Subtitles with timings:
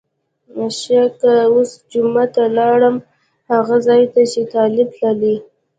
[0.79, 2.95] ښه که اوس جمعه ته لاړم
[3.51, 5.35] هغه ځای ته چې طالب تللی.